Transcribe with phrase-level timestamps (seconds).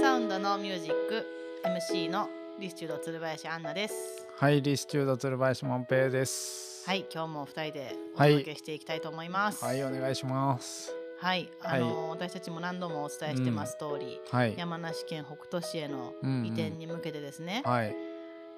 [0.00, 1.26] サウンドのミュージック
[1.64, 6.82] MC のリスチュード鶴林アンナですはい、リスチュード鶴林万平です。
[6.86, 10.94] はい今日も二人でおはい届けしていきたいと思いますはい、お願いします。
[11.18, 14.54] はいあのー私たちも何度もお伝えしてます通り、はい。
[14.56, 17.94] 山梨県北杜市へのうんうん移転に向けてですね、はい。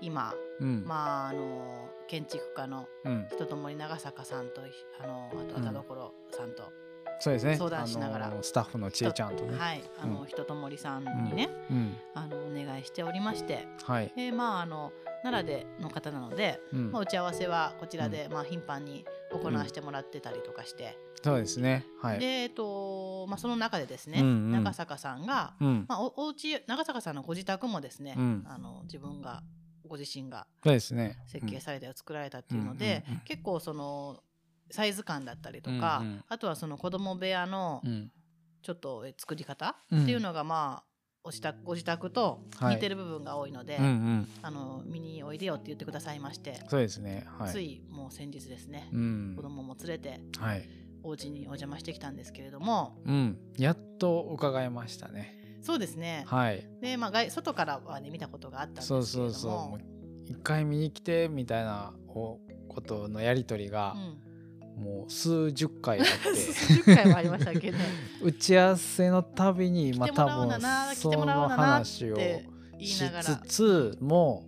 [0.00, 0.84] 今うん。
[0.86, 3.26] まああのー建築家のうん。
[3.32, 4.60] 人ともり長坂さんと
[5.02, 6.62] あのあとうん田所さんと、
[7.22, 7.56] そうですね。
[7.56, 9.56] 相談しながらスタッフのちえちゃんとね。
[9.56, 11.96] はいあの、うん人ともりさんにね、うん。
[12.14, 14.12] あのお願いしておりましてはい。
[14.16, 21.86] でまああの奈良での方なので、うんまあ、打ち合わせはこちらで、まあ、頻繁に行わせてもらってたりとかして、そうですね。
[22.00, 22.18] はい。
[22.18, 25.84] で、えっとまあ、その中でですね、長坂さんが、うん。
[25.88, 29.44] まあ、おお家長坂さんのご自宅もですね、うんあの自分が
[29.86, 31.18] ご自身がそうですね。
[31.28, 34.24] 設計されたり作られたっていうので、結構その
[34.70, 38.10] サイズ感だったりとか、うんうんあとはその子供部屋のうん。
[38.62, 40.88] ちょっとえ作り方うんっていうのがまあ
[41.24, 44.28] お自宅ご自宅と似てる部分が多いので、うんうん。
[44.40, 47.26] あの見においでよって言ってくださいまして、そうですね。
[47.38, 47.50] はい。
[47.50, 49.42] ついもう先日ですね、うん子。
[49.42, 50.68] 供も連れてはい。
[51.02, 53.36] お家にお邪魔してきたんですけれどもうん。
[53.58, 55.58] やっと伺いましたね。
[55.60, 56.64] そうですね、はい。
[56.80, 59.50] でまあ外外からはね見たことがあったんですけそうれどもそうそう。
[59.70, 59.80] もう
[60.24, 62.38] 一回見に来てみたいなお
[62.68, 64.18] ことのやりとりがうん、
[64.76, 66.12] もう数十回あって。
[66.34, 67.78] 数十回はありましたっけど。
[67.78, 67.84] ね
[68.22, 70.60] 打ち合わせのたびに、まあ、多分
[70.94, 72.16] その話を
[72.78, 73.02] し
[73.48, 74.46] つつも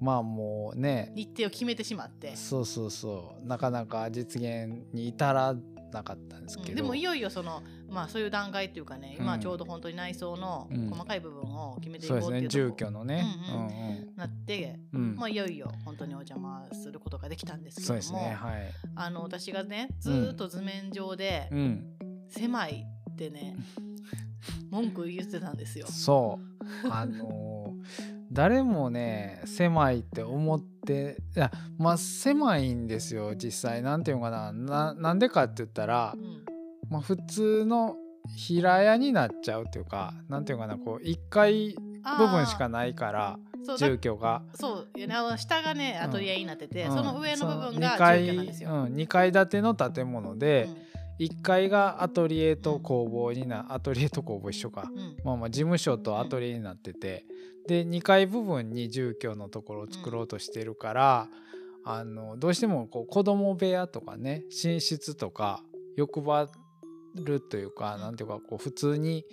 [0.00, 1.12] まあもうね。
[1.14, 3.46] 日程を決めてしまって、そうそうそう。
[3.46, 5.54] なかなか実現に至ら
[5.94, 6.76] なかったんですけど、うん。
[6.76, 9.24] でもいよいよそのまあそういう段階っていうかね、うん。
[9.24, 10.90] 今ちょうど本当に内装のうん。
[10.90, 13.24] 細かい部分を決めていこうっていう住居のね。
[13.48, 13.66] うんうん。
[13.66, 18.70] うんなって、まあ、いよいよ本当にお邪魔することができたんですけども、ですねはい。
[18.94, 21.86] あの私がねずーっと図面上でうん。
[22.28, 23.56] 狭いってね、
[24.70, 25.86] 文句言ってたんですよ。
[25.88, 26.38] そ
[26.84, 26.90] う。
[26.90, 33.82] あのー誰もね狭いって思っていやまあ狭いんですよ実際。
[33.82, 34.52] なんていうのかな。
[34.52, 36.44] ななんでかって言ったらうん。
[36.90, 37.96] まあ、普通の
[38.36, 41.74] 平屋になっちゃうっていうかなんていうかなこう1階
[42.18, 43.38] 部分しかないから
[43.78, 44.42] 住居が。
[44.54, 44.88] そう
[45.38, 46.08] 下がねうん。
[46.10, 46.96] アトリエになってて、うん。
[46.96, 48.70] その上の部分が2階住居なんですよ。
[48.70, 50.94] うん、2階建ての建物で、うん。
[51.18, 57.24] 1階がアトリエと工房になアトリエと工房一緒か、うんまあ、まあ事務所とアトリエになってて
[57.66, 61.28] で2階部分に住居のところを作ろうとしてるから、
[61.84, 65.62] あのどうしてもこう子供部屋とかね寝室とか
[65.96, 66.48] 欲張
[67.14, 68.00] るというか、うん。
[68.00, 69.24] なんていうかこう普通に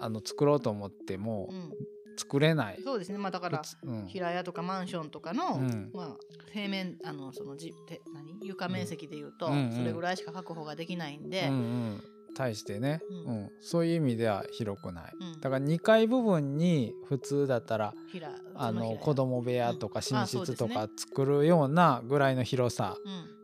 [0.00, 1.72] あの作ろうと思ってもうん。
[2.18, 2.80] 作れない。
[2.82, 3.18] そうですね。
[3.18, 3.62] まあだから
[4.08, 5.90] 平屋とかマンションとかの、うん。
[5.94, 6.16] まあ、
[6.52, 8.36] 平面あのそのじて何？
[8.42, 9.72] 床面積でいうと、うんうん。
[9.72, 12.02] それぐらいしか確保ができないんで、うんうん
[12.38, 15.12] 対してね、ううんんそういう意味では広くない。
[15.20, 15.40] うん。
[15.40, 22.96] だから2階部分に普通だったら平あの子供部屋とか寝室とか作るようなぐらいの広さ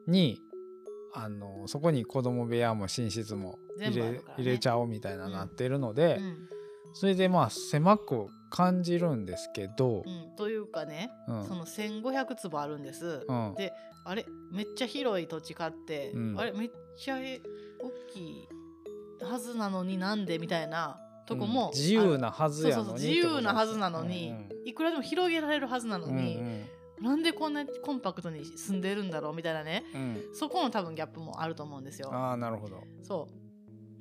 [0.06, 0.12] うん。
[0.12, 0.40] に
[1.12, 4.20] あのそこに子供部屋も寝室も入れ,、ね。
[4.38, 6.48] 入れちゃおうみたいなうんなってるので、うん。
[6.94, 10.36] それでまあ狭く感じるんですけどう、ん。
[10.36, 11.44] というかね、うん。
[11.46, 13.24] その1500坪あるんです。
[13.28, 13.54] うん。
[13.56, 13.72] で
[14.04, 16.38] あれめっちゃ広い土地買って、うん。
[16.38, 17.40] あれめっちゃえ
[17.80, 18.48] 大きい
[19.24, 20.38] はずなのになんで？
[20.38, 26.40] みたいなとこも、うん自由なはずやのにそうそうそう自由なはずなのに、うんいくらでも広げられるはずなのうんに、
[27.00, 32.10] なんでこんなコンパクトに住んでるんだろうみたいなねうんうんそこの多分ギャップもあると思うんですよ。
[32.12, 32.82] ああなるほど。
[33.02, 33.43] そう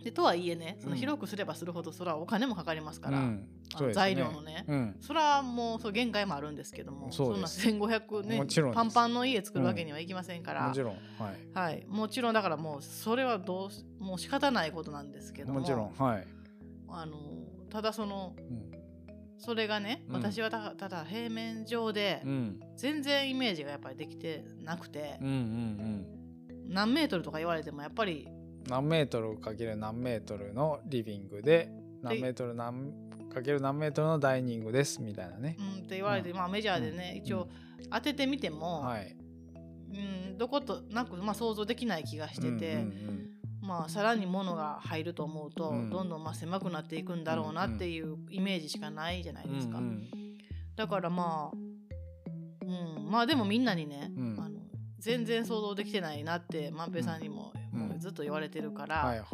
[0.03, 3.47] でとはいえねそのうん広くすればするほどそれはお金もかかりますから、うん。
[3.81, 3.94] ね。
[3.94, 4.97] 材料のね、うん。
[5.02, 8.75] それはもうそう限界もあるんですけどもそんな1500ねもちろんです。
[8.75, 10.94] パンパンの家作るわけにはいきませんから、もちろん。
[10.94, 11.58] はい。
[11.58, 15.53] はい、もちろんだからもうそれはどうしもう仕方ないことなんですけど。
[15.53, 15.94] ももちろん。
[15.94, 16.28] はい。
[16.90, 17.18] あの
[17.70, 18.72] ただそのうん。
[19.38, 20.16] それがね、うん。
[20.16, 22.59] 私はただただ平面上でうん。
[22.75, 25.18] 全然イメージがやっぱりできてなくて。
[25.22, 26.06] うんう、ん
[26.66, 31.69] 何メートルとか言われてもやっぱりうん何メートルかける何メートルのリビングで
[32.01, 32.93] 何メートル何
[33.33, 35.57] かける何メートルのダイニングですみたいなね。
[35.59, 35.81] う。
[35.81, 36.37] んって言われて、うん。
[36.37, 37.23] まあメジャーでね、うん。
[37.23, 37.47] 一応
[37.91, 39.15] 当ててみても、はい。
[39.93, 43.29] うん、どことなく、まあ、想像できない気がしてて、うんうん
[43.61, 45.89] まあ、さらに物が入ると思うと、うん。
[45.89, 49.77] どんどんまあ狭くなっていくんだろうなっていうイメージしかないじゃないうんですか。
[49.79, 50.07] うん
[50.75, 51.55] だからまあ、
[52.65, 54.35] うん、まあでもみんなにね、うん。
[54.39, 54.59] あの
[54.99, 57.53] 全然想像できてないなって万平さんにも,、
[57.99, 59.28] ずっと言われてるから、はいはい。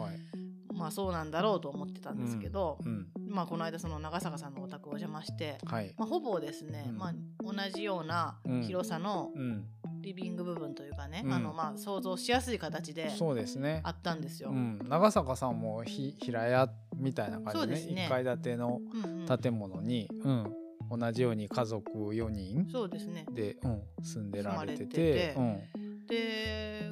[0.74, 5.94] まあそうなんだろうと思ってたんですけど、うんまあこの間その長坂さんのお宅お邪魔して、はい。
[5.98, 6.98] まあ、ほぼですね、うん。
[6.98, 7.14] まあ、
[7.44, 8.64] 同じようなうん。
[8.64, 9.66] 広さのうん。
[10.02, 11.34] リビング部分というかね、うん。
[11.34, 13.82] あのまあ想像しやすい形でそうですね。
[13.84, 13.90] あ。
[13.92, 14.50] ったんですよ。
[14.50, 18.06] うん、長坂さんもひ平屋みたいな感じでねですね。
[18.06, 19.38] 1階建てのうんうん。
[19.38, 20.54] 建物に、うん。
[20.90, 23.26] 同じように家族4人そうですね。
[23.32, 25.60] で、うん、住んでられててててうん。
[26.08, 26.92] で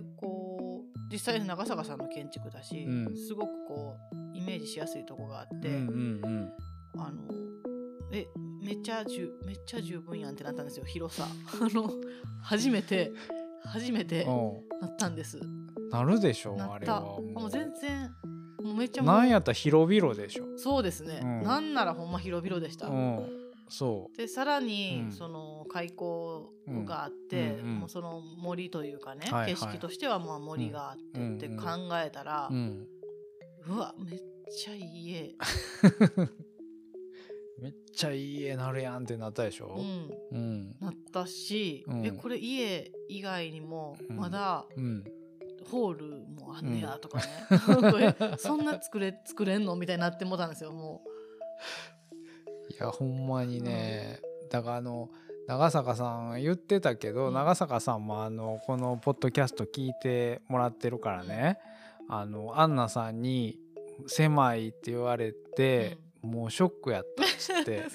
[1.12, 3.18] 実際長坂さんの建築だし、うん。
[3.18, 6.51] すごくこうイメージしやすいとこがあって、うんうん
[6.98, 7.21] あの
[8.12, 8.25] え
[8.62, 11.27] めっちゃじゅめっちゃ十分やんってなったんですよ広さ。
[11.62, 11.89] あの
[12.42, 13.12] 初めて
[13.63, 14.30] 初めてう。
[14.30, 15.38] んなったんです。
[15.38, 16.74] うんなるでしょなった。
[16.74, 17.50] あれはもう。
[17.50, 18.13] 全然
[18.62, 20.57] もうめっちゃなんやったら広々でしょ。
[20.57, 21.44] そうですね、うん。
[21.44, 25.11] なんならほんま広々でした、うんそでさらに、うん。
[25.11, 26.53] その開口
[26.85, 27.59] があって、うん。
[27.59, 29.55] うんうんもうその森というかね、はいはい。
[29.55, 31.63] 景色としてはまあ森があってうんって考
[32.03, 32.87] えたらう、う、ん、
[33.67, 34.19] うわめっ
[34.49, 35.35] ちゃいい家、
[37.59, 39.75] めっちゃいい家 なるやんってなったでしょ？
[40.31, 40.75] うん、うん。
[40.79, 42.05] なったし、うん。
[42.05, 44.15] えこれ家以外にもうん。
[44.17, 45.03] まだうん。
[45.69, 46.05] ホール
[46.39, 47.25] もあんねやとかね、
[47.91, 49.75] これそんな作れ作れんの？
[49.75, 51.09] みたいになってもたんですよもい
[52.79, 54.19] やほんまにね、
[54.50, 55.09] だからあの
[55.47, 57.33] 長坂さん言ってたけど、うん。
[57.33, 61.57] 長坂さんもあのこのポッドキャスト聞いてもらってるからね、
[62.09, 63.57] あのアンナさんに
[64.07, 67.85] 「狭い」って言われて、もうショックやったっつって。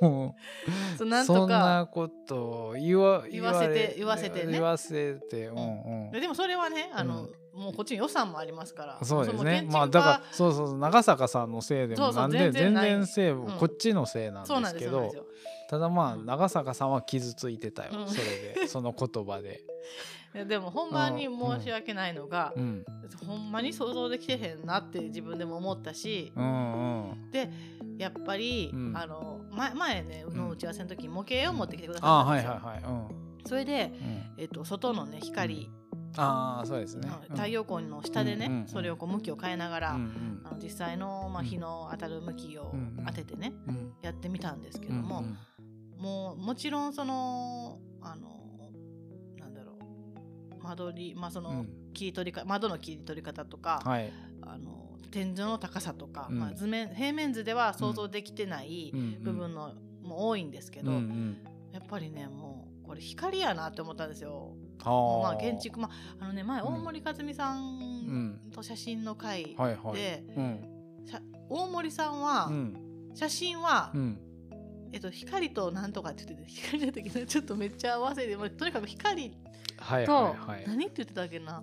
[0.00, 0.34] も
[0.96, 2.36] うそうなんとうそんなかこと
[2.68, 4.52] を言わ言わせてれ言わせてね。
[4.52, 6.10] 言わせてうんうん。
[6.10, 8.98] ででもそれはねあの、もうこっちに予算もありますから。
[9.02, 9.66] そうですね。
[9.70, 13.58] まあだから家そうそう長坂さんのせいでもなんで全然せい、うん。
[13.58, 15.12] こっちのせいなんですけど
[15.70, 18.08] ただまあうん長坂さんは傷ついてたよ、うん。
[18.08, 18.24] それ
[18.54, 19.62] で その言葉で。
[20.34, 22.84] いやでもほんまに申し訳ないのがう、ん。
[23.24, 27.30] ほんまに想像できてへんなって自分でも思ったし、うんうん。
[27.30, 27.50] で
[27.98, 28.96] やっぱり、うん。
[28.96, 32.92] あの前前ねの打ち合わせの時に模型を持ってきてくだあさったんですよ、はいはいはい。
[32.92, 33.46] うん。
[33.46, 34.42] それで、うん。
[34.42, 35.70] えっと外のね光、
[36.16, 37.10] ああそうですね。
[37.30, 37.36] うん。
[37.36, 38.68] 太陽光の下でね、うんうんうん。
[38.68, 40.40] それをこう向きを変えながら、うんうん。
[40.44, 41.46] あの実際の、まあ、うん。
[41.46, 43.04] 日の当たる向きをうんうん。
[43.06, 43.92] 当ててね、うん。
[44.02, 46.02] やってみたんですけども、うんうん。
[46.02, 48.70] もうもちろんそのあの
[49.38, 49.78] なんだろ
[50.60, 51.68] う間取りまあその、うん。
[51.94, 54.12] 切り取りか窓の切り取り方とか、はい。
[54.42, 56.38] あの天井の高さとか、うん。
[56.38, 59.22] まあ、図面平面図では想像できてないうん。
[59.22, 59.72] 部分の、
[60.02, 61.36] も多いんですけど、うんうん。
[61.72, 64.54] やっぱりねもうこれ光やなって思ったんですよ。
[64.90, 65.90] はまあ建築ま
[66.20, 66.66] ああのね前うん。
[66.66, 69.56] 大森和美さんんと写真の会
[69.92, 70.24] で、
[71.48, 73.10] 大森さんは、うん。
[73.14, 74.18] 写真は、うん。
[74.92, 79.36] えっと、光となんとかって言ってて光だったちょっとめっちゃ合わせてもうとにかく光
[79.76, 80.64] はいと、はいはい。
[80.66, 81.62] 何って言ってたっけな。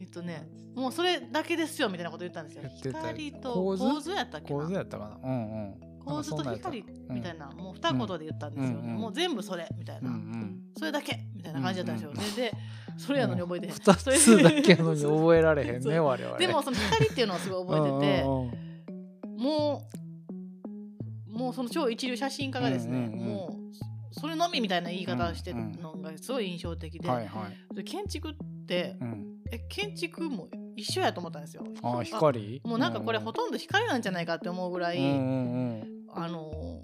[0.00, 2.62] えっとねもうそれだけですよみたいなこと言ったんですよ。
[2.74, 4.60] 光と構図やったっけな。
[4.60, 5.28] 構図やったかな。
[5.28, 5.97] うんうん。
[5.98, 10.10] 構図と光みたいな、もう二言で言ったんですよ、うんうんもう全部それみたいな、
[10.76, 12.52] それだけみたいな感じだったんですよ、うんうんでで
[12.96, 16.38] それやのに覚えてへん、二それつだけのに覚えられへんね 我々。
[16.38, 18.50] でもその光っていうのはすごい覚えてても
[21.28, 27.08] うもうその超一流写真家がですね、もうそれのみみたいな言い方をしてるのがすごい印象的で。
[27.74, 28.34] で建築っ
[28.66, 29.38] てうん。
[29.50, 30.48] え建築も
[30.78, 31.64] 一緒やと思ったんですよ。
[31.82, 32.60] あ光？
[32.64, 34.98] もうなんかこれほとんど光なんじゃないかって思うぐらい。
[35.00, 36.82] あの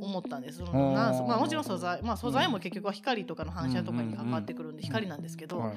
[0.00, 5.72] 思ったんですそうんのなまあ、もちろん素材、まあ、素材も結局は光とかの反射とかに関わってくるんで光なんですけど。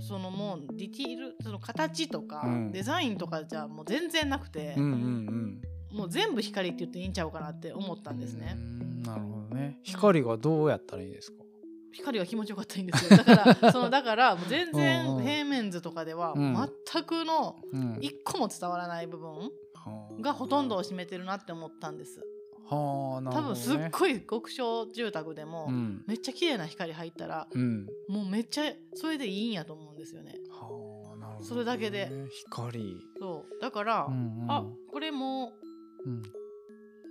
[0.00, 4.74] そのもうディティールその形とか、うんデザインとかじゃもう全然なくて。
[4.76, 8.56] もう全部光って言っていいんちゃうかなって思ったんですね。
[8.56, 9.78] うんなるほどね。
[9.82, 11.37] 光がどうやったらいいですか？
[11.98, 16.54] 光は気持ちよかったんですよだからそのだから全うん然うん平面図とかではうん
[16.92, 19.50] 全くのうん一個も伝わらない部分
[20.20, 22.20] がほとんどを占めてるなって思ったんです。
[22.70, 23.30] はあね。
[23.32, 27.86] 多分すっごい極小住宅でも、うんめっちゃ綺麗な光入ったらうん。
[28.08, 30.34] もうめっちゃそれでいいんやと思うんですよね。
[30.50, 30.66] は
[31.14, 31.46] あなるほど、ね。
[31.48, 32.10] それだけで
[32.44, 33.00] 光。
[33.18, 35.52] そうだから、うんうんあこれも
[36.04, 36.22] うん。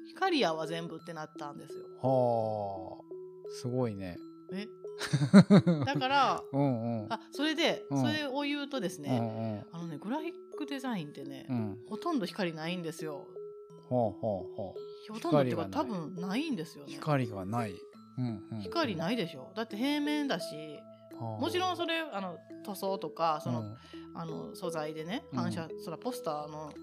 [0.09, 1.83] 光やは全部ってなったんですよ。
[2.01, 4.17] はあすごいね。
[4.53, 4.67] え
[5.85, 7.13] だからうんうん。
[7.13, 11.55] あそれで、うんそれを言うとですうね、んあのねグラフィックデザインってね、うん。
[11.55, 11.77] うん。
[11.87, 13.27] ほとんど光ないんですよ。
[13.89, 14.75] ほうほうほ
[15.09, 15.13] う。
[15.13, 16.93] ほとんどっていうか多光がない分ないんですよね。
[16.93, 17.75] 光がない。
[18.17, 18.61] うんうん。
[18.61, 20.55] 光ないでしょだって平面だし
[21.19, 23.75] はあもちろんそれあの塗装とかその、うん
[24.19, 26.73] あの素材でねうん反射、そらポスターの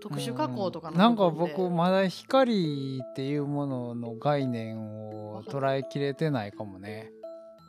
[0.00, 7.12] 特殊加工とかのなんか部分で僕まだ光っていうものの概念を捉えきれてないかもね。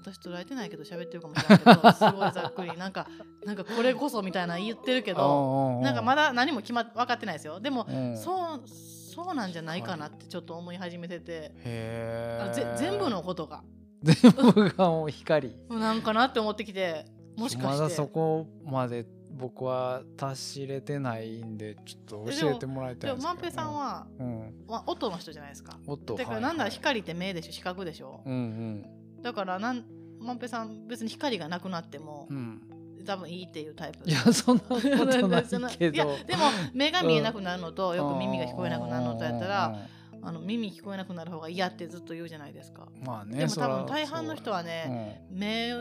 [0.02, 3.08] 私捉えてないけど喋ってるかもしれないけどすごいざっくりなんか
[3.46, 7.60] なんかこれこそみたいな言ってるけどなんかまだ、だ何も決まっ分かってないですよ。
[7.60, 11.52] でも、うん、そうそうなんじゃないかなってちょっと思い始めてて。
[11.66, 13.64] あへ全部のことが。
[14.02, 15.56] 全部がもう光。
[15.70, 17.68] なんかなって思ってきてもしかして。
[17.68, 24.54] まだそこまで僕は達しれてないんでちょっと教えてもらいたいんですけどでも万平さんは、うん。
[24.68, 25.78] まあ、音の人じゃないですか。
[25.88, 27.52] 音だからなんなら光って目でしょ？
[27.52, 28.86] 視覚でしょ、うんうん
[29.22, 29.84] だからなん
[30.20, 32.62] 万平さん別に光がなくなってもうん。
[33.06, 34.08] 多分いいっていうタイプ。
[34.08, 35.96] いやそんなことないけど。
[35.96, 39.80] いやでも目が見えなくなるのと、よく耳が聞こえなくなるのとやったら、
[40.22, 42.88] あの耳聞こえなくなる方が嫌ってずっと言うじゃないですか。
[42.94, 45.74] うんまあねでも多分大半の人はね、そう目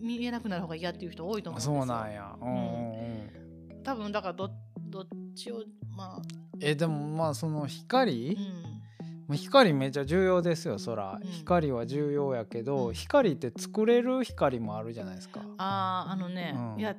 [0.00, 1.74] 見えなくなる方が嫌っていう人多いとうん思うんですよ。
[1.78, 2.36] そうなんや。
[2.40, 3.82] うんうんうん。
[3.82, 5.64] 多分だからどどっちを
[5.96, 6.22] まあ、
[6.60, 8.77] えでもまあその光、うん、まあ
[9.36, 11.28] 光めっちゃ重要ですよそら、うん。
[11.30, 12.94] 光は重要やけど、うん。
[12.94, 15.40] 光って作れる光もあるじゃないですか。
[15.58, 16.80] あああのね、うん。
[16.80, 16.96] いや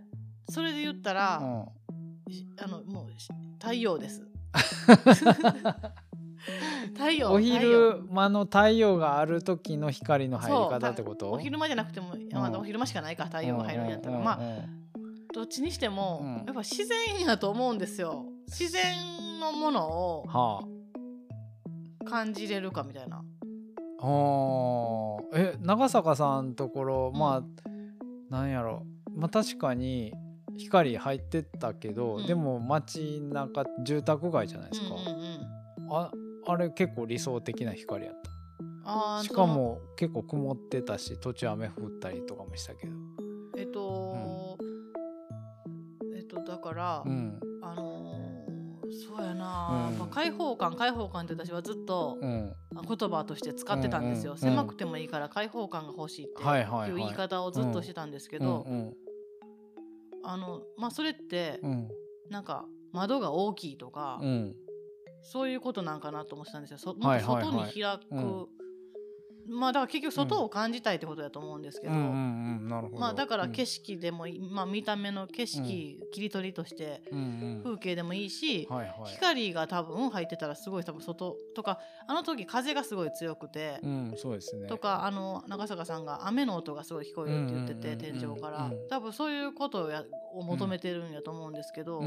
[0.49, 1.39] それで言ったうら、あ
[2.67, 4.25] のもうし太陽です。
[6.95, 11.31] 太陽お昼間の太陽がある時の光の入り方ってこと？
[11.31, 14.39] お昼間じゃなくても、まあ、お昼間しかないか太陽が入るんやったら、うんまあ
[15.31, 16.35] どっちにしても、うん。
[16.37, 18.25] やっぱ自然やと思うんですよ。
[18.47, 20.63] 自然のものをは
[22.09, 23.23] 感じれるかみたいな。
[24.01, 28.85] あはあえ長坂さんところまあなんやろ。
[29.13, 30.13] まあ確かに
[30.57, 32.27] 光入ってたけど、うん。
[32.27, 35.59] でも街中住宅街じゃないですか、うんうんうん
[35.91, 36.11] あ
[36.45, 38.15] あれ結構理想的な光やっ
[38.85, 39.23] た。
[39.23, 42.93] しかも結構曇ってたし途中雨降ったりとかもしたけど。
[43.57, 44.57] えっと、
[46.15, 47.39] えっとだから、うん。
[47.61, 48.28] あのー
[48.91, 49.97] そうやな、うん。
[49.97, 52.55] まあ、開放感開放感って私はずっとうん。
[52.87, 58.93] 言葉として使ってたんですよ、うんうん狭くてもいいから開放感が欲しいってはいう言い方をずっとしてたんですけど、うん
[60.23, 61.89] あのまあそれってうん。
[62.29, 64.55] なんか窓が大きいとか、うん。
[65.21, 66.77] そういうことなんかなと思ってたんですよ。
[66.77, 68.47] 外に開く、うん
[69.49, 77.01] まあだから結局外を感じたいってことだと思うんですけど、まあだから景色、色でもまあ見た目の景色、切り取りとして
[77.63, 78.67] 風景でもいいし、
[79.05, 84.67] 光が多分入ってたらすごい多分外とかあの時風がすごい強くて、うんそうですね。
[84.67, 90.03] とかあの長坂さんが雨の音がすごい聞こえるって言ってて、天井から、うん多分そういうことをや
[90.33, 92.01] を求めてるんやと思うんですけど、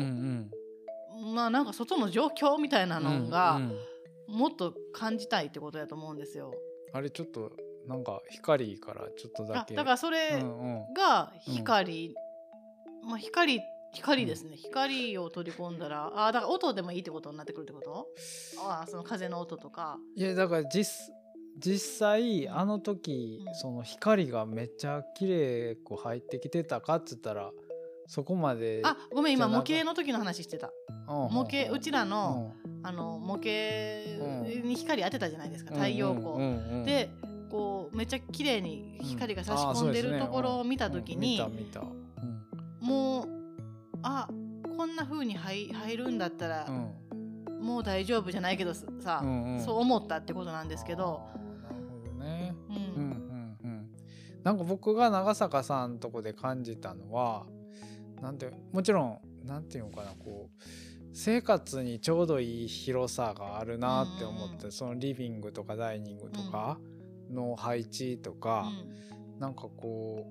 [1.34, 3.60] まあなんか外の状況みたいなのが、
[4.28, 6.52] もっと感じたいってことやと思うんですよ。
[6.92, 7.52] あれちょっと
[7.86, 9.74] なんか光からちょっとだけ。
[9.74, 10.94] あだからそれうんうん。
[10.94, 12.14] が光、
[13.04, 13.60] まあ光
[13.94, 18.06] 光ですね、光を取り込んだらあだから音でもいいってことになってくるってこと？
[18.66, 19.98] あその風の音とか。
[20.16, 21.12] いやだから実
[21.58, 23.54] 実際あの時、うん。
[23.54, 27.50] その光がめっちゃ綺麗く入ってきてたかっつったら
[28.06, 30.70] そこまであごめん今模型の時の話してた。
[31.06, 33.48] 模模型うちらの、あの模型
[34.66, 37.10] に光当てたじゃないですか、太陽光、で
[37.50, 41.40] こうめっちゃ綺麗に光が差し込んでるところを見た時に、
[42.80, 43.28] もう
[44.02, 44.28] あ
[44.76, 47.02] こんな風に入入るんだったら、うん。
[47.62, 49.22] もう大丈夫じゃないけどさ、
[49.64, 51.22] そう思ったってことなんですけど、
[54.42, 57.46] なんか僕が長坂さんとこで感じたのは
[58.22, 60.62] なんてもちろんなんていうのかなこう
[61.12, 66.78] 生活にちょうどいい広さがあるなって思って、そのリビングとかダイニングとか
[67.30, 68.72] の配置とか、
[69.38, 70.26] なんかこ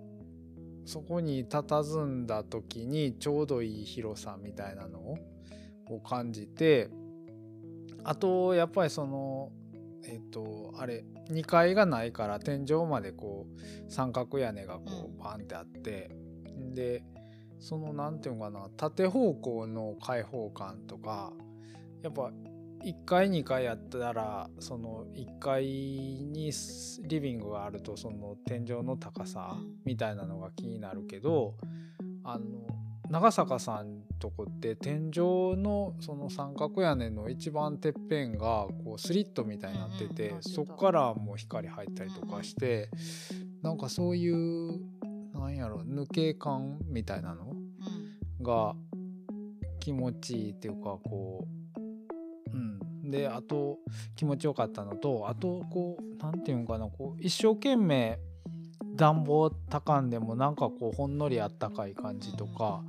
[0.86, 5.18] うそこに佇んだ時にちょうどいい広さみたいなのを
[5.90, 6.90] を感じて
[8.04, 9.52] あとやっぱりその
[10.04, 15.16] えっ、とあれ2階がないから天井までこう三角屋根がこうん。
[15.16, 16.10] うバンってあって、
[16.74, 17.04] で
[17.62, 21.32] そのなんていうのかな縦方向の開放感とか
[22.02, 22.32] やっぱ
[22.84, 29.76] 1階2階やったらその1階にスリビングがあるとその天井の高さうん。
[29.86, 31.56] みたいなのが気になるけど
[32.24, 32.46] あの
[33.10, 35.20] 長坂さんとこって天井
[35.58, 42.90] のその三角屋根の一番てっぺんがこうスリットみたいになってて、そこからもう光入ったりとかして、
[43.62, 44.80] なんかそういう
[45.34, 47.51] なんやろ抜け感みたいなのうん
[48.44, 48.76] が
[49.80, 51.48] 気持ちいいっていうかこ
[52.48, 53.12] ううん。
[53.12, 53.80] であと
[54.16, 58.20] 気持ちよかったのとあとこうなんていうんかなこう一生懸命
[58.96, 62.84] 暖房高んでもなんかこうほんのりあったかい感じとか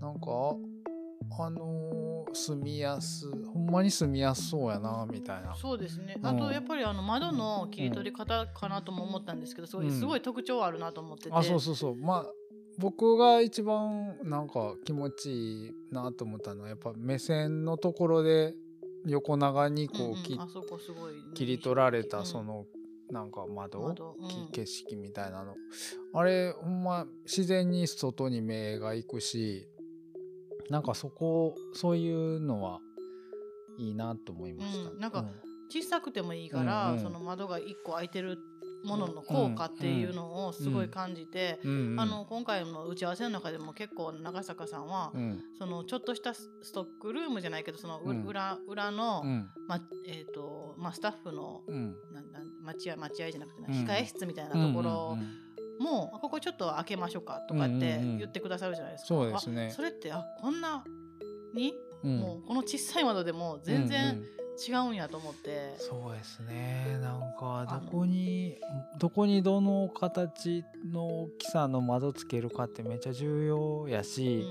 [0.00, 0.56] なんか
[1.38, 1.96] あのー
[2.36, 5.54] 住みやすほんまに住みやすそうやなみたいな。
[5.54, 6.26] そうですね、うん。
[6.26, 9.98] あとやっぱりあの窓の切り取り方かなとも思ったんですけどすごい,、うん。
[9.98, 11.30] すごい特徴あるなと思ってて。
[11.32, 11.96] あそうそうそう。
[11.96, 12.26] まあ
[12.78, 18.54] 僕が一番なんか気持ちいいなと思ったのはやっぱ目線のところで
[19.06, 20.16] 横長にこうんううん
[21.34, 22.26] 切,、り取られたうん。
[22.26, 22.66] その、
[23.10, 25.54] なんか窓窓、うん、景色みたいなの。
[26.12, 29.68] あれほんま自然に外に目が行くし
[30.70, 32.80] なんかそこそういうのは
[33.78, 35.24] いいなと思いました、うん、なんか
[35.68, 38.38] 小さくてもいいから、うんうん、その窓が1個開いてる
[38.86, 41.66] ものの効果っていうのをすごい感じて、あ
[42.06, 45.12] の今回の打ち合わせの中でも結構長坂さんは、
[45.58, 49.24] そのちょっとしたストックルームじゃないけどその裏,、裏の、
[49.66, 51.62] まえーとまあ、スタッフの、
[52.62, 55.18] 待合待合じゃなくて、控え室みたいなところ、
[55.80, 59.08] もうここちょっと開けましょうかとかって言ってくださるじゃないですか。
[59.08, 60.84] そうですね、それってあこんな
[61.54, 64.22] に、もうこの小さい窓でも全然、
[64.56, 65.74] 違うんやと思って。
[65.78, 66.98] そうですね。
[67.02, 68.56] なんかどこに
[68.98, 74.46] どこにどの形の大きさの窓つけるかってめっちゃ重要やし、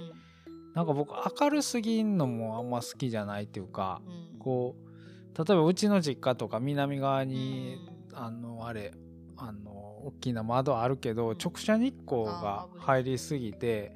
[0.48, 4.02] うん、なんか僕明るすぎんのもあんま好きじゃないっていうか、
[4.34, 7.78] うん、こう例えばうちの実家とか南側に、
[8.12, 8.94] うん、あのあれ
[9.38, 9.72] あの
[10.06, 13.94] 大きな窓あるけど直射日光が入りすぎて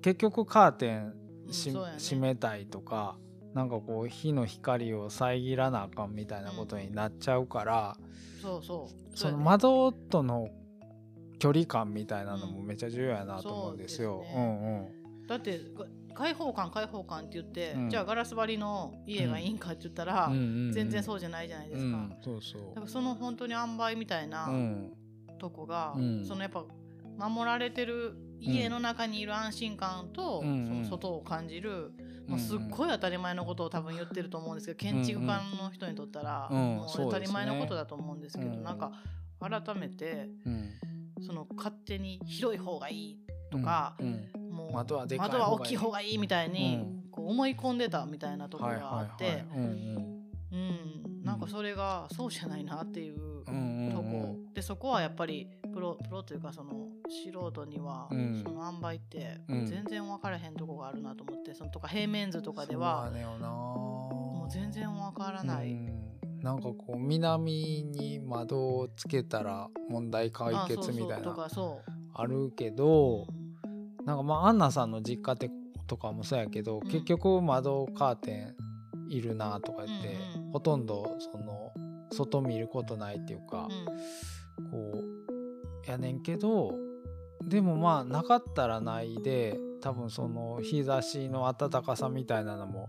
[0.00, 1.14] 結局カーテン
[1.48, 3.16] 閉めたいとか
[3.54, 7.96] なんかこう火の光を遮らなあかんみたいなことになっちゃうから、
[8.42, 9.16] そうそう。
[9.16, 10.50] その窓との
[11.38, 14.24] 距離感みたいなのもめっちゃ重要やなと思うんですよ。
[14.26, 15.60] すね、うんうん、だって
[16.14, 21.96] 開放感開放感って言って、うん、じゃあガラス張りの家がいいんかって言ったら、うん、全然そうじゃないじゃないですか。
[21.96, 22.62] うん、そうそう。
[22.70, 24.48] だからその本当に塩梅みたいな
[25.38, 25.94] とこが、
[26.26, 26.64] そのやっぱ
[27.28, 31.92] 守られてる家の中にいる安心感と、その外を感じる、
[32.26, 38.92] もうすっごい当たり前のことを多分言ってると思うんですけど建築家の人にとったら、もう当たり前のことだと思うんですけど、うなんか
[39.40, 40.28] 改めて、
[41.26, 43.18] その勝手に広い方がいい
[43.50, 43.96] とか、
[44.50, 45.06] もう窓は
[45.52, 49.44] 大きい方がいいみたいに、こう思い込んでたみたいなところがあって。
[49.52, 50.14] うん。
[51.24, 53.52] なんかそれがそうじゃないなっていうと
[54.02, 58.14] こ、でそこはやっぱりプロプロというかその素人には、そ
[58.50, 65.76] の塩梅って全然分からへんとこがあるなと思って、そのとか平面図とかではもう全然分からない。
[66.42, 71.48] なんかこう南に窓をつけたら問題解決みたいな。
[72.16, 73.26] あるけど、
[74.04, 75.36] なんかまあアンナさんの実家
[75.86, 78.54] とかもそうやけど、結局窓カーテ
[79.08, 80.16] ンいるなとか言って、
[80.52, 81.72] ほとんどその
[82.14, 83.68] 外見ることないっていうか、
[84.58, 84.92] うん、こ
[85.86, 86.72] うやねんけど
[87.42, 92.88] でもまあなかったらないで多分その日差しの暖かさみたいなのも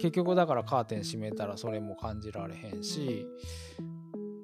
[0.00, 3.26] 結局だからカーテン閉めたらそれも感じられへんし、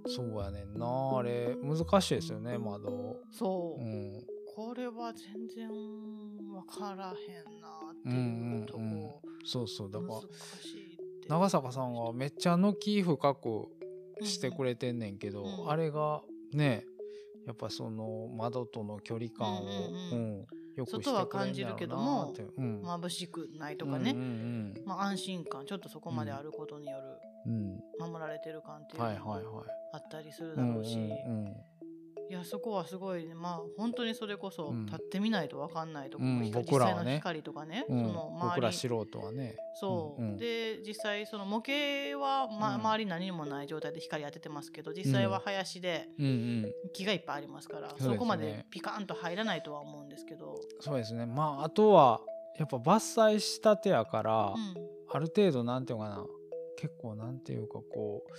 [0.05, 0.87] うん、そうやねんな。
[1.17, 3.17] あれ難しいですよね窓。
[3.33, 9.11] そう、うん、これは全然分からへんなっていうとこ、うんうんうん、
[9.45, 9.91] そうそう。
[9.91, 10.21] だから
[11.29, 13.69] 長坂さんはめっちゃの気深く
[14.23, 16.85] してくれてんねんけど、うんうん、あれがね
[17.47, 20.47] やっぱその窓との距離感を、うんうんうん。
[20.77, 24.27] よく外は感じるけども、うん、眩しくないとかね、うんうんう
[24.81, 27.51] ん、まあ、安心感ちょっとそこまであることによる、
[27.99, 30.97] 守られてる感っていうのもあったりするだろうし、
[32.31, 36.23] いやそこはすごい、まあ本当にそれこそ立ってみないと分かんないとこ。
[36.23, 38.51] ろ、うん、実際の光とかね、うん、その周り。
[38.51, 39.57] 僕ら素人はね。
[39.75, 46.09] そう、うん、で実際その模型は、ま、周り何もない状態で光当ててますけど実際は林で
[46.93, 50.55] 木がいっぱいありますから、そこまでピカンと入らないとは思うんですけど。
[50.79, 51.27] そうですね。
[51.27, 52.21] まああとは
[52.57, 54.55] やっぱ伐採したてやから、
[55.09, 56.25] ある程度なんていうかな。
[56.77, 58.33] 結構なんていうかこう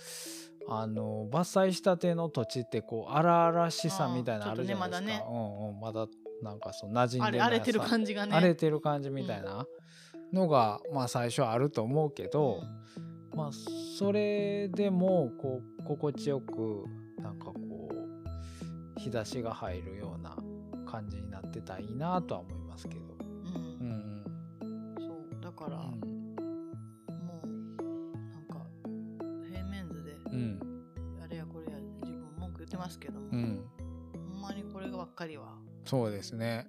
[0.68, 5.24] あの伐採したての土地ってこう荒々しさみたいなのあるじゃないですか、ねまだね。
[5.28, 6.06] うんうん、まだ
[6.42, 8.36] なんかそう馴染んで荒れてる感じがね。
[8.36, 9.66] 荒れてる感じみたいな
[10.32, 12.60] のが、うん、まあ最初あると思うけど、
[13.32, 13.50] うん、まあ
[13.98, 16.84] それでもこう心地よく
[17.20, 17.54] なんかこ
[18.96, 20.36] う日差しが入るような
[20.90, 23.02] 感じになってたらいいなとは思いますけど。
[23.80, 24.24] うん、
[24.60, 25.84] うん、そうだから、
[32.82, 33.64] ますけども、うん、
[34.32, 35.54] ほんまにこればっかりは。
[35.84, 36.66] そうですね。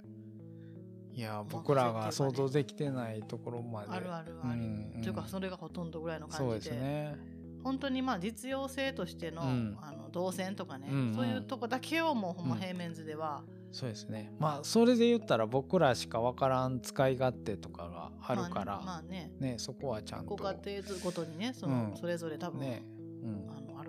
[1.15, 3.89] いや僕らが想像できてないところまで。
[3.89, 6.49] あるあるある、うんうん、というかそれがほとんどぐらいの感じで。
[6.49, 7.17] そうですね。
[7.63, 14.33] 本当にまあ実用性としての,、あの動線とかね、うんうん、そういうとこだけをもうほんま平面図では、そうですね。
[14.37, 19.31] まあそれで言ったら僕らしか分からん使い勝手とかがあるから、まあね。
[19.31, 20.35] まあね、ねそこはちゃんと。
[20.35, 22.83] ご家庭ごとにねその、それぞれ多分、ね、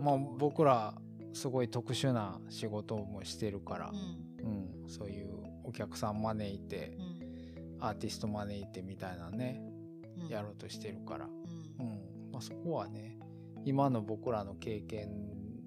[0.01, 0.95] まあ、僕ら
[1.35, 3.93] すごい特殊な仕事もしてるから、
[4.43, 5.29] うん、うん、そういう
[5.65, 6.97] お客さん招いて、
[7.79, 9.61] うん、アーティスト招いてみたいなね、
[10.19, 12.31] うん、やろうとしてるから、うん。
[12.33, 13.19] まあ、そこはね
[13.65, 15.09] 今の僕らの経験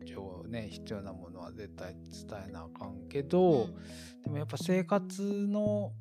[0.06, 3.74] 上ね必要なものは絶対伝えなあかんけど、うん、
[4.24, 5.92] でもやっぱ生活の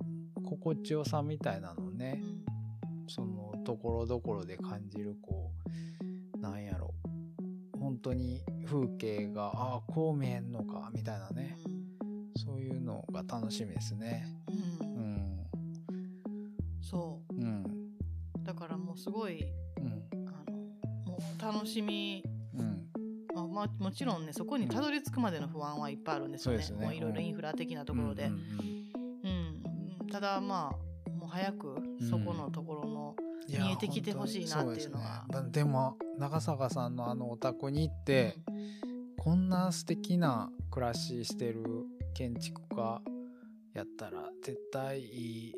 [0.45, 5.51] 心地よさみたいなのね、うん、そのところどころで感じるこ
[6.37, 6.95] うなんやろ
[7.87, 14.27] 本当に風景がああこう見えんのかみたいなね、うん、そういうのが楽しみですね。
[14.81, 15.47] うん、うん、
[16.83, 17.65] そう、うん、
[18.43, 19.45] だからもうすごい、
[19.79, 20.57] うん、あの
[21.13, 22.25] もう楽しみ、
[22.59, 22.89] うん。
[23.33, 26.87] まあ、まあ、もちろんねそこにたどり着くまでの不安はいっぱいあるんですよね,、うん、ね。
[26.87, 28.27] もういろいろインフラ的なところで。
[28.27, 28.57] うん
[30.11, 31.77] ただまあもう早く
[32.09, 33.17] そこのところの
[33.49, 35.25] 見えてきてほしいなっていうのは。
[35.31, 41.65] でね、でも長坂さんのあのお宅に行って、うん、こんな素敵な暮らししてる
[42.15, 43.03] 建築家
[43.75, 45.55] やったら絶対いい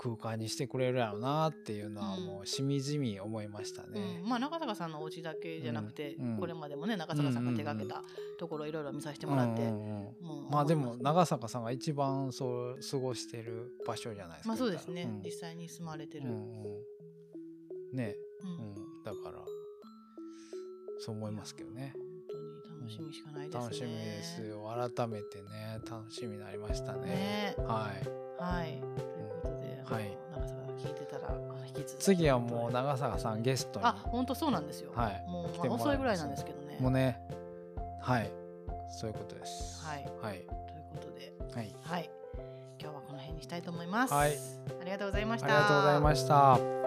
[0.00, 4.20] 空間にしてくれるやろうなっていうのはもうしみじみ思いましたね。
[4.22, 8.02] うん、まあ長坂さんのお家だけじゃなくて、うん、これまでもね長坂さんが手がけた
[8.38, 9.62] ところいろいろ見させてもらって、
[10.50, 14.48] まあでも長坂さんが一番そう過ごしてる場所じゃないですか。
[14.50, 16.26] まあそうですね、実際に住まれてる。
[17.92, 18.74] ね、うん
[19.04, 19.44] だから
[21.00, 21.94] そう思いますけどね。
[21.94, 22.02] 本
[22.68, 23.62] 当に楽しみしかないですね。
[23.62, 24.90] 楽しみですよ。
[24.96, 27.06] 改めてね楽しみになりましたね。
[27.06, 28.42] ねはい。
[28.42, 28.66] はい。
[28.66, 31.34] ということで、はい、長坂が聞いてたら
[31.66, 33.86] 引き続き次はもう長坂さんゲストに。
[33.86, 34.92] あ本当そうなんですよ。
[34.94, 35.24] はい。
[35.30, 36.78] もう、まあ、遅いぐらいなんですけどね。
[36.80, 37.20] もうね
[38.02, 38.30] はい
[38.90, 39.84] そういうことです。
[39.84, 40.08] はい。
[40.22, 40.38] はい。
[40.38, 40.48] という
[40.90, 41.74] ことで、はい。
[41.82, 42.10] はい。
[42.80, 44.14] 今日はこの辺にしたいと思います。
[44.14, 44.32] はい。
[44.80, 45.46] ありがとうございました。
[45.46, 46.77] ありがとうございました。